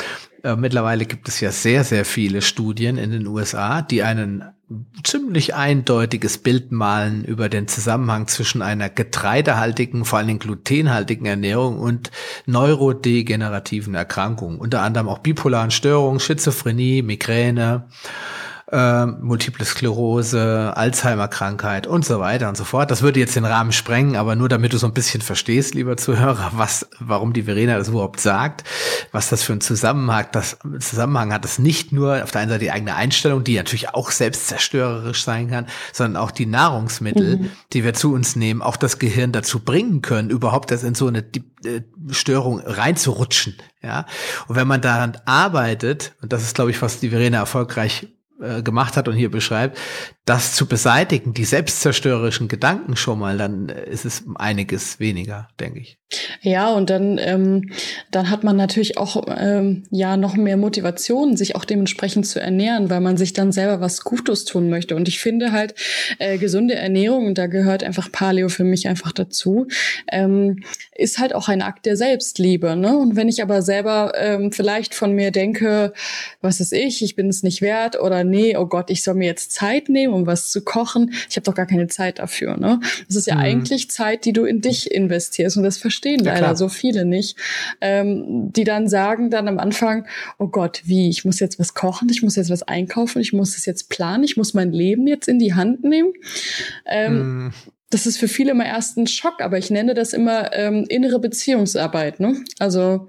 [0.43, 4.43] äh, mittlerweile gibt es ja sehr, sehr viele Studien in den USA, die einen
[5.03, 12.11] ziemlich eindeutiges Bild malen über den Zusammenhang zwischen einer getreidehaltigen, vor allem glutenhaltigen Ernährung und
[12.45, 17.87] neurodegenerativen Erkrankungen, unter anderem auch bipolaren Störungen, Schizophrenie, Migräne
[18.73, 22.89] äh, Multiple Sklerose, Alzheimer-Krankheit und so weiter und so fort.
[22.89, 25.95] Das würde jetzt den Rahmen sprengen, aber nur damit du so ein bisschen verstehst, lieber
[25.95, 28.63] Zuhörer, was, warum die Verena das überhaupt sagt,
[29.11, 32.63] was das für ein Zusammenhang, das Zusammenhang hat, das nicht nur auf der einen Seite
[32.63, 37.49] die eigene Einstellung, die natürlich auch selbstzerstörerisch sein kann, sondern auch die Nahrungsmittel, mhm.
[37.73, 41.07] die wir zu uns nehmen, auch das Gehirn dazu bringen können, überhaupt das in so
[41.07, 43.55] eine äh, Störung reinzurutschen.
[43.83, 44.05] Ja,
[44.47, 48.07] und wenn man daran arbeitet, und das ist, glaube ich, was die Verena erfolgreich
[48.43, 49.77] äh, gemacht hat und hier beschreibt,
[50.25, 55.97] das zu beseitigen, die selbstzerstörerischen Gedanken schon mal, dann ist es einiges weniger, denke ich.
[56.41, 57.71] Ja, und dann, ähm,
[58.11, 62.89] dann hat man natürlich auch ähm, ja noch mehr Motivation, sich auch dementsprechend zu ernähren,
[62.89, 64.95] weil man sich dann selber was Gutes tun möchte.
[64.95, 65.73] Und ich finde halt
[66.19, 69.67] äh, gesunde Ernährung, und da gehört einfach Paleo für mich einfach dazu,
[70.11, 70.63] ähm,
[70.95, 72.75] ist halt auch ein Akt der Selbstliebe.
[72.75, 72.97] Ne?
[72.97, 75.93] Und wenn ich aber selber ähm, vielleicht von mir denke,
[76.41, 79.27] was ist ich, ich bin es nicht wert oder nee, oh Gott, ich soll mir
[79.27, 81.13] jetzt Zeit nehmen, um was zu kochen.
[81.29, 82.57] Ich habe doch gar keine Zeit dafür.
[82.57, 82.79] Ne?
[83.07, 83.41] Das ist ja mhm.
[83.41, 86.55] eigentlich Zeit, die du in dich investierst und das verstehen ja, leider klar.
[86.55, 87.37] so viele nicht,
[87.79, 90.07] ähm, die dann sagen dann am Anfang,
[90.39, 93.55] oh Gott, wie, ich muss jetzt was kochen, ich muss jetzt was einkaufen, ich muss
[93.55, 96.13] es jetzt planen, ich muss mein Leben jetzt in die Hand nehmen.
[96.85, 97.53] Ähm, mhm
[97.91, 101.19] das ist für viele immer erst ein Schock, aber ich nenne das immer ähm, innere
[101.19, 102.19] Beziehungsarbeit.
[102.19, 102.43] Ne?
[102.57, 103.07] Also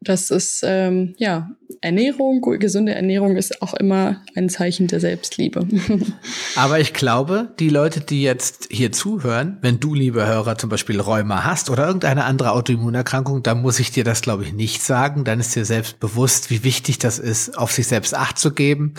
[0.00, 1.50] das ist ähm, ja
[1.80, 5.66] Ernährung, gesunde Ernährung ist auch immer ein Zeichen der Selbstliebe.
[6.56, 11.00] Aber ich glaube, die Leute, die jetzt hier zuhören, wenn du, liebe Hörer, zum Beispiel
[11.00, 15.24] Rheuma hast oder irgendeine andere Autoimmunerkrankung, dann muss ich dir das, glaube ich, nicht sagen.
[15.24, 18.94] Dann ist dir selbst bewusst, wie wichtig das ist, auf sich selbst Acht zu geben,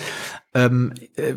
[0.57, 1.33] ähm, äh,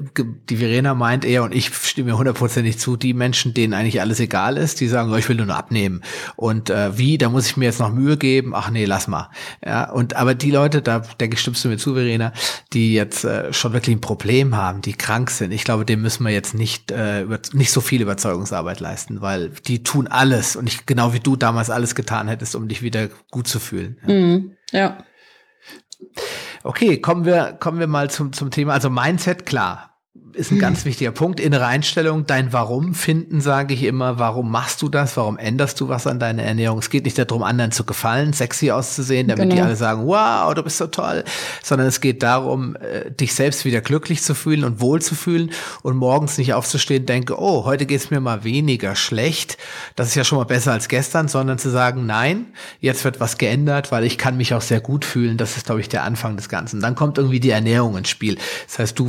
[0.48, 4.56] die Verena meint eher, und ich stimme hundertprozentig zu, die Menschen, denen eigentlich alles egal
[4.56, 6.02] ist, die sagen, oh, ich will nur noch abnehmen.
[6.36, 9.28] Und äh, wie, da muss ich mir jetzt noch Mühe geben, ach nee, lass mal.
[9.64, 12.32] Ja, und aber die Leute, da denke ich, stimmst du mir zu, Verena,
[12.72, 16.24] die jetzt äh, schon wirklich ein Problem haben, die krank sind, ich glaube, dem müssen
[16.24, 20.66] wir jetzt nicht, äh, über, nicht so viel Überzeugungsarbeit leisten, weil die tun alles und
[20.66, 23.98] ich, genau wie du damals alles getan hättest, um dich wieder gut zu fühlen.
[24.06, 24.14] Ja.
[24.14, 25.04] Mhm, ja.
[26.62, 28.72] Okay, kommen wir, kommen wir mal zum, zum Thema.
[28.72, 29.89] Also Mindset, klar.
[30.32, 31.38] Ist ein ganz wichtiger Punkt.
[31.38, 34.18] Innere Einstellung, dein Warum finden, sage ich immer.
[34.18, 35.16] Warum machst du das?
[35.16, 36.78] Warum änderst du was an deiner Ernährung?
[36.78, 39.54] Es geht nicht darum, anderen zu gefallen, sexy auszusehen, damit genau.
[39.54, 41.24] die alle sagen, wow, du bist so toll,
[41.62, 45.50] sondern es geht darum, äh, dich selbst wieder glücklich zu fühlen und wohl zu fühlen
[45.82, 49.58] und morgens nicht aufzustehen, denke, oh, heute geht's mir mal weniger schlecht.
[49.94, 52.46] Das ist ja schon mal besser als gestern, sondern zu sagen, nein,
[52.80, 55.36] jetzt wird was geändert, weil ich kann mich auch sehr gut fühlen.
[55.36, 56.80] Das ist, glaube ich, der Anfang des Ganzen.
[56.80, 58.38] Dann kommt irgendwie die Ernährung ins Spiel.
[58.66, 59.08] Das heißt, du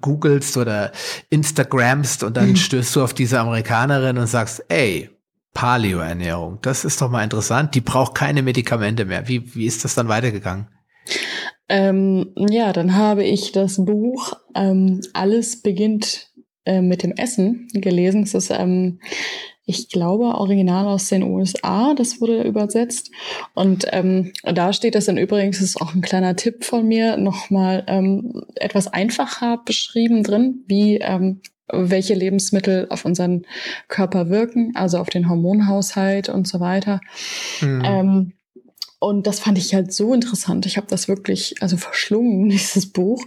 [0.00, 0.92] googelst oder
[1.30, 2.56] Instagramst und dann mhm.
[2.56, 5.10] stößt du auf diese Amerikanerin und sagst, ey,
[5.54, 9.26] Paleo-Ernährung, das ist doch mal interessant, die braucht keine Medikamente mehr.
[9.28, 10.68] Wie, wie ist das dann weitergegangen?
[11.68, 16.30] Ähm, ja, dann habe ich das Buch ähm, Alles beginnt
[16.64, 18.22] äh, mit dem Essen gelesen.
[18.24, 19.00] Es ist ähm,
[19.64, 21.94] ich glaube, original aus den USA.
[21.94, 23.10] Das wurde übersetzt.
[23.54, 27.16] Und ähm, da steht das dann übrigens, das ist auch ein kleiner Tipp von mir,
[27.16, 31.40] nochmal ähm, etwas einfacher beschrieben drin, wie ähm,
[31.72, 33.46] welche Lebensmittel auf unseren
[33.88, 37.00] Körper wirken, also auf den Hormonhaushalt und so weiter.
[37.60, 37.82] Mhm.
[37.84, 38.32] Ähm,
[39.00, 40.66] und das fand ich halt so interessant.
[40.66, 43.24] Ich habe das wirklich, also verschlungen, dieses Buch.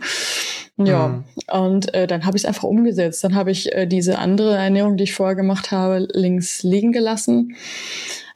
[0.77, 1.23] Ja, mhm.
[1.51, 3.23] und äh, dann habe ich es einfach umgesetzt.
[3.23, 7.55] Dann habe ich äh, diese andere Ernährung, die ich vorher gemacht habe, links liegen gelassen.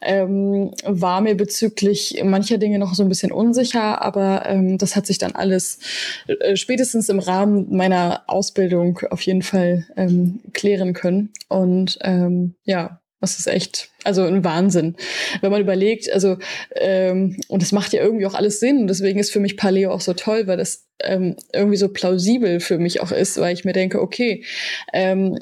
[0.00, 5.06] Ähm, war mir bezüglich mancher Dinge noch so ein bisschen unsicher, aber ähm, das hat
[5.06, 5.80] sich dann alles
[6.28, 11.32] äh, spätestens im Rahmen meiner Ausbildung auf jeden Fall ähm, klären können.
[11.48, 14.96] Und ähm, ja, das ist echt, also ein Wahnsinn.
[15.40, 16.36] Wenn man überlegt, also,
[16.76, 18.86] ähm, und das macht ja irgendwie auch alles Sinn.
[18.86, 22.78] Deswegen ist für mich Paleo auch so toll, weil das ähm, irgendwie so plausibel für
[22.78, 24.44] mich auch ist, weil ich mir denke, okay,
[24.92, 25.38] ähm,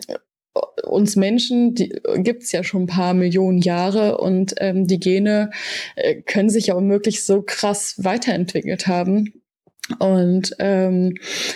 [0.84, 5.50] uns Menschen die gibt's ja schon ein paar Millionen Jahre und ähm, die Gene
[5.96, 9.42] äh, können sich ja unmöglich so krass weiterentwickelt haben.
[9.98, 11.14] Und ähm,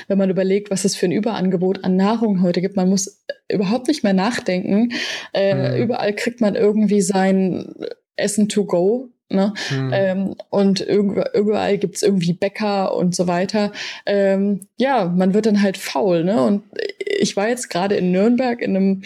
[0.08, 3.88] wenn man überlegt, was es für ein Überangebot an Nahrung heute gibt, man muss überhaupt
[3.88, 4.92] nicht mehr nachdenken.
[5.32, 5.82] Äh, mhm.
[5.82, 7.74] Überall kriegt man irgendwie sein
[8.16, 9.08] Essen to go.
[9.32, 9.54] Ne?
[9.70, 9.90] Mhm.
[9.92, 13.72] Ähm, und überall, gibt's irgendwie Bäcker und so weiter.
[14.04, 16.24] Ähm, ja, man wird dann halt faul.
[16.24, 16.42] Ne?
[16.42, 16.64] Und
[16.98, 19.02] ich war jetzt gerade in Nürnberg in einem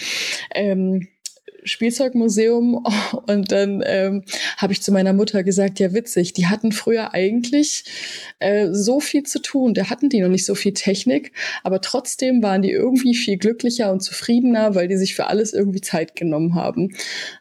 [0.54, 1.08] ähm,
[1.64, 2.84] Spielzeugmuseum
[3.26, 4.24] und dann ähm,
[4.56, 7.84] habe ich zu meiner Mutter gesagt, ja witzig, die hatten früher eigentlich
[8.38, 12.42] äh, so viel zu tun, da hatten die noch nicht so viel Technik, aber trotzdem
[12.42, 16.54] waren die irgendwie viel glücklicher und zufriedener, weil die sich für alles irgendwie Zeit genommen
[16.54, 16.94] haben.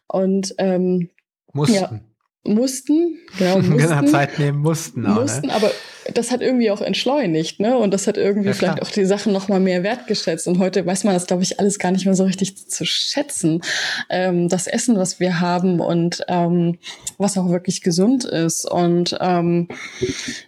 [0.08, 1.10] Und ähm,
[1.54, 1.76] mussten.
[1.76, 2.02] Ja,
[2.44, 5.22] mussten, genau, mussten, Zeit nehmen mussten, auch, ne?
[5.22, 5.54] mussten, ne?
[5.54, 5.72] aber
[6.14, 7.78] das hat irgendwie auch entschleunigt, ne?
[7.78, 10.48] Und das hat irgendwie ja, vielleicht auch die Sachen noch mal mehr wertgeschätzt.
[10.48, 13.62] Und heute weiß man das, glaube ich, alles gar nicht mehr so richtig zu schätzen.
[14.10, 16.78] Ähm, das Essen, was wir haben und ähm,
[17.18, 18.70] was auch wirklich gesund ist.
[18.70, 19.70] Und ähm,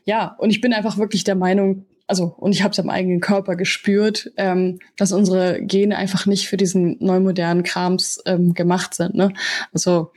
[0.03, 3.21] ja, und ich bin einfach wirklich der Meinung, also und ich habe es am eigenen
[3.21, 9.15] Körper gespürt, ähm, dass unsere Gene einfach nicht für diesen neumodernen Krams ähm, gemacht sind.
[9.15, 9.31] Ne?
[9.71, 10.11] Also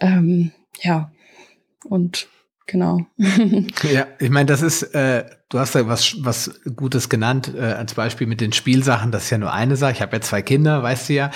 [0.00, 1.12] ähm, ja,
[1.84, 2.28] und
[2.66, 3.06] genau.
[3.18, 7.94] ja, ich meine, das ist, äh, du hast da was, was Gutes genannt, äh, als
[7.94, 9.92] Beispiel mit den Spielsachen, das ist ja nur eine Sache.
[9.92, 11.30] Ich habe ja zwei Kinder, weißt du ja.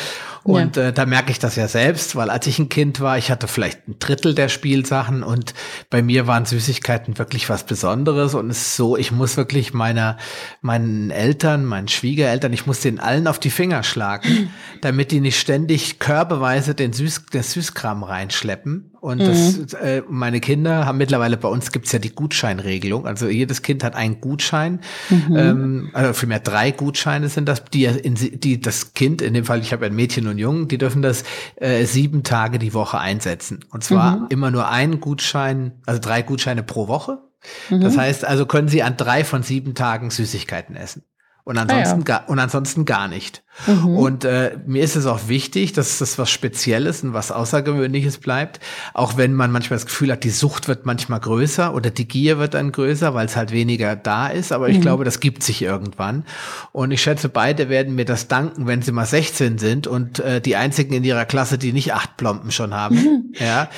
[0.44, 0.88] Und ja.
[0.88, 3.49] äh, da merke ich das ja selbst, weil als ich ein Kind war, ich hatte
[3.49, 5.53] vielleicht ein Drittel der Spielsachen und
[5.90, 8.35] bei mir waren Süßigkeiten wirklich was Besonderes.
[8.35, 10.16] Und es ist so, ich muss wirklich meiner,
[10.62, 15.38] meinen Eltern, meinen Schwiegereltern, ich muss den allen auf die Finger schlagen, damit die nicht
[15.38, 18.92] ständig körbeweise den Süß, den Süßkram reinschleppen.
[19.01, 19.27] Und mhm.
[19.27, 23.07] das, äh, meine Kinder haben mittlerweile, bei uns gibt's ja die Gutscheinregelung.
[23.07, 24.81] Also jedes Kind hat einen Gutschein,
[25.11, 25.37] mhm.
[25.37, 29.61] ähm, also vielmehr drei Gutscheine sind das, die, in, die das Kind, in dem Fall,
[29.61, 31.25] ich habe ein Mädchen und Jungen, die dürfen das
[31.57, 33.65] äh, sieben Tage die Woche einsetzen.
[33.71, 34.27] Und zwar mhm.
[34.31, 37.19] immer nur einen Gutschein, also drei Gutscheine pro Woche.
[37.71, 37.81] Mhm.
[37.81, 41.03] Das heißt, also können Sie an drei von sieben Tagen Süßigkeiten essen.
[41.49, 42.05] Und ansonsten, ah, ja.
[42.05, 43.43] gar, und ansonsten gar nicht.
[43.67, 43.97] Mhm.
[43.97, 48.61] Und äh, mir ist es auch wichtig, dass das was Spezielles und was Außergewöhnliches bleibt.
[48.93, 52.39] Auch wenn man manchmal das Gefühl hat, die Sucht wird manchmal größer oder die Gier
[52.39, 54.53] wird dann größer, weil es halt weniger da ist.
[54.53, 54.83] Aber ich mhm.
[54.83, 56.27] glaube, das gibt sich irgendwann.
[56.73, 60.43] Und ich schätze, beide werden mir das danken, wenn sie mal 16 sind und äh,
[60.43, 62.97] die einzigen in ihrer Klasse, die nicht acht Plomben schon haben.
[62.97, 63.33] Mhm.
[63.39, 63.71] Ja.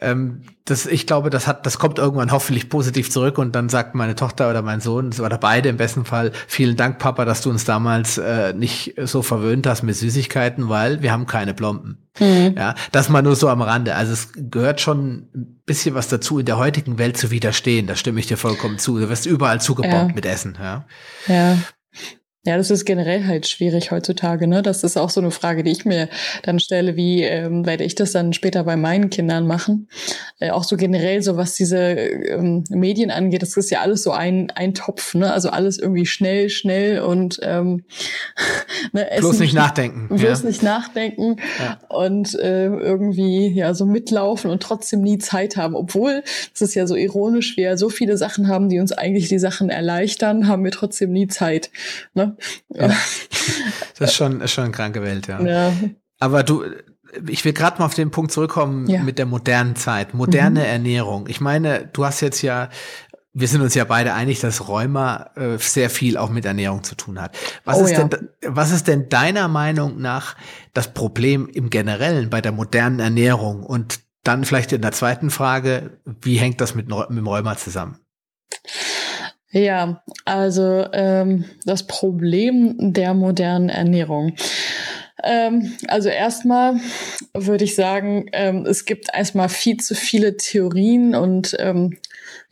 [0.00, 3.94] Ähm, das, ich glaube, das hat, das kommt irgendwann hoffentlich positiv zurück und dann sagt
[3.94, 7.50] meine Tochter oder mein Sohn oder beide im besten Fall, vielen Dank, Papa, dass du
[7.50, 11.98] uns damals äh, nicht so verwöhnt hast mit Süßigkeiten, weil wir haben keine Plomben.
[12.18, 12.54] Mhm.
[12.56, 13.94] Ja, das mal nur so am Rande.
[13.94, 17.86] Also es gehört schon ein bisschen was dazu, in der heutigen Welt zu widerstehen.
[17.86, 18.98] Da stimme ich dir vollkommen zu.
[18.98, 20.14] Du wirst überall zugebombt ja.
[20.14, 20.56] mit Essen.
[20.60, 20.84] Ja.
[21.26, 21.58] ja.
[22.46, 24.62] Ja, das ist generell halt schwierig heutzutage, ne?
[24.62, 26.08] Das ist auch so eine Frage, die ich mir
[26.42, 29.88] dann stelle, wie ähm, werde ich das dann später bei meinen Kindern machen?
[30.38, 34.12] Äh, auch so generell, so was diese ähm, Medien angeht, das ist ja alles so
[34.12, 35.30] ein, ein Topf, ne?
[35.30, 37.84] Also alles irgendwie schnell, schnell und ähm,
[38.92, 40.08] ne, Essen, bloß nicht nachdenken.
[40.16, 40.48] Bloß ja.
[40.48, 41.78] nicht nachdenken ja.
[41.90, 45.74] und äh, irgendwie ja so mitlaufen und trotzdem nie Zeit haben.
[45.74, 46.22] Obwohl,
[46.52, 49.68] das ist ja so ironisch, wir so viele Sachen haben, die uns eigentlich die Sachen
[49.68, 51.70] erleichtern, haben wir trotzdem nie Zeit.
[52.14, 52.29] Ne?
[52.68, 52.90] Ja.
[53.98, 55.42] Das ist schon, ist schon eine kranke Welt, ja.
[55.42, 55.72] ja.
[56.20, 56.64] Aber du,
[57.28, 59.02] ich will gerade mal auf den Punkt zurückkommen ja.
[59.02, 60.66] mit der modernen Zeit, moderne mhm.
[60.66, 61.26] Ernährung.
[61.28, 62.70] Ich meine, du hast jetzt ja,
[63.32, 66.94] wir sind uns ja beide einig, dass Rheuma äh, sehr viel auch mit Ernährung zu
[66.94, 67.36] tun hat.
[67.64, 68.04] Was oh, ist ja.
[68.04, 70.36] denn, was ist denn deiner Meinung nach
[70.74, 73.62] das Problem im Generellen bei der modernen Ernährung?
[73.62, 77.98] Und dann vielleicht in der zweiten Frage, wie hängt das mit, mit dem Rheuma zusammen?
[79.52, 84.34] Ja, also ähm, das Problem der modernen Ernährung.
[85.24, 86.76] Ähm, also erstmal
[87.34, 91.98] würde ich sagen, ähm, es gibt erstmal viel zu viele Theorien und ähm,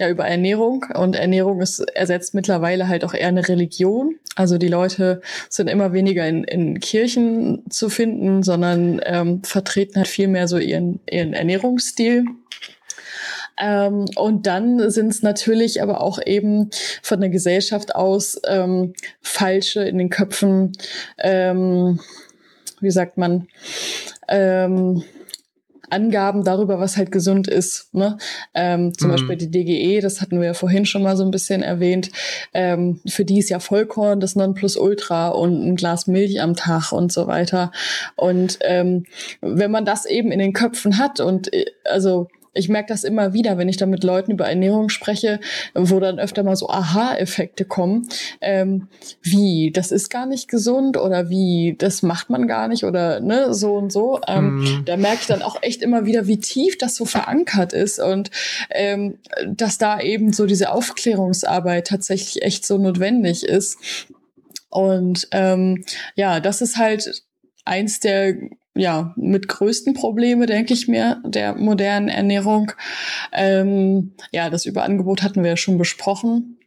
[0.00, 4.16] ja über Ernährung und Ernährung ist ersetzt mittlerweile halt auch eher eine Religion.
[4.34, 10.08] Also die Leute sind immer weniger in, in Kirchen zu finden, sondern ähm, vertreten halt
[10.08, 12.24] viel mehr so ihren, ihren Ernährungsstil
[13.60, 16.70] ähm, und dann sind es natürlich aber auch eben
[17.02, 20.72] von der Gesellschaft aus ähm, falsche in den Köpfen,
[21.18, 22.00] ähm,
[22.80, 23.48] wie sagt man,
[24.28, 25.02] ähm,
[25.90, 27.94] Angaben darüber, was halt gesund ist.
[27.94, 28.18] Ne?
[28.54, 29.12] Ähm, zum mhm.
[29.12, 32.10] Beispiel die DGE, das hatten wir ja vorhin schon mal so ein bisschen erwähnt.
[32.52, 37.12] Ähm, für die ist ja Vollkorn das Nonplusultra und ein Glas Milch am Tag und
[37.12, 37.72] so weiter.
[38.16, 39.04] Und ähm,
[39.40, 43.32] wenn man das eben in den Köpfen hat und äh, also ich merke das immer
[43.32, 45.40] wieder, wenn ich dann mit Leuten über Ernährung spreche,
[45.74, 48.08] wo dann öfter mal so Aha-Effekte kommen.
[48.40, 48.88] Ähm,
[49.22, 53.54] wie, das ist gar nicht gesund oder wie, das macht man gar nicht oder ne,
[53.54, 54.20] so und so.
[54.26, 54.84] Ähm, mhm.
[54.84, 58.30] Da merke ich dann auch echt immer wieder, wie tief das so verankert ist und
[58.70, 63.78] ähm, dass da eben so diese Aufklärungsarbeit tatsächlich echt so notwendig ist.
[64.70, 67.22] Und ähm, ja, das ist halt
[67.64, 68.34] eins der
[68.78, 72.72] ja, mit größten Probleme, denke ich mir, der modernen Ernährung.
[73.32, 76.58] Ähm, ja, das Überangebot hatten wir ja schon besprochen.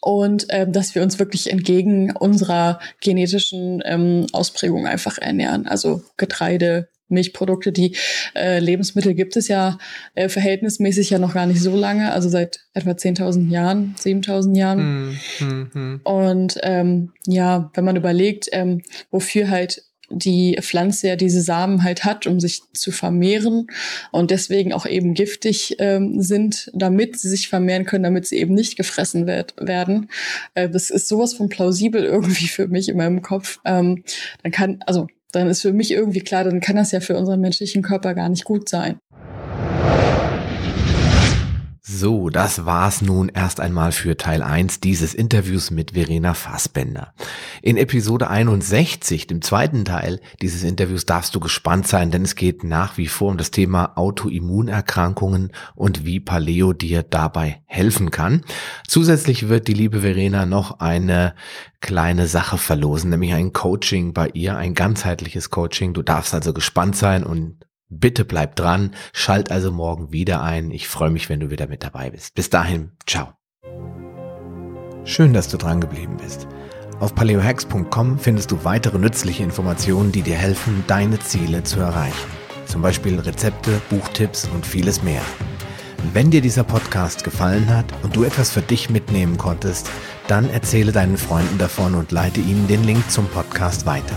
[0.00, 5.66] Und ähm, dass wir uns wirklich entgegen unserer genetischen ähm, Ausprägung einfach ernähren.
[5.66, 7.96] Also Getreide, Milchprodukte, die
[8.34, 9.78] äh, Lebensmittel gibt es ja
[10.14, 15.18] äh, verhältnismäßig ja noch gar nicht so lange, also seit etwa 10.000 Jahren, 7.000 Jahren.
[15.40, 16.00] Mm, mm, mm.
[16.02, 22.04] Und ähm, ja, wenn man überlegt, ähm, wofür halt die Pflanze ja diese Samen halt
[22.04, 23.66] hat, um sich zu vermehren
[24.12, 28.54] und deswegen auch eben giftig ähm, sind, damit sie sich vermehren können, damit sie eben
[28.54, 30.08] nicht gefressen werd, werden.
[30.54, 33.58] Äh, das ist sowas von plausibel irgendwie für mich in meinem Kopf.
[33.64, 34.04] Ähm,
[34.42, 37.40] dann kann, also dann ist für mich irgendwie klar, dann kann das ja für unseren
[37.40, 38.98] menschlichen Körper gar nicht gut sein.
[41.88, 47.14] So, das war's nun erst einmal für Teil 1 dieses Interviews mit Verena Fassbender.
[47.62, 52.64] In Episode 61, dem zweiten Teil dieses Interviews, darfst du gespannt sein, denn es geht
[52.64, 58.42] nach wie vor um das Thema Autoimmunerkrankungen und wie Paleo dir dabei helfen kann.
[58.88, 61.36] Zusätzlich wird die liebe Verena noch eine
[61.78, 65.94] kleine Sache verlosen, nämlich ein Coaching bei ihr, ein ganzheitliches Coaching.
[65.94, 70.70] Du darfst also gespannt sein und Bitte bleib dran, schalt also morgen wieder ein.
[70.72, 72.34] Ich freue mich, wenn du wieder mit dabei bist.
[72.34, 73.28] Bis dahin, ciao.
[75.04, 76.48] Schön, dass du dran geblieben bist.
[76.98, 82.30] Auf paleohacks.com findest du weitere nützliche Informationen, die dir helfen, deine Ziele zu erreichen.
[82.66, 85.22] Zum Beispiel Rezepte, Buchtipps und vieles mehr.
[86.12, 89.88] Wenn dir dieser Podcast gefallen hat und du etwas für dich mitnehmen konntest,
[90.26, 94.16] dann erzähle deinen Freunden davon und leite ihnen den Link zum Podcast weiter.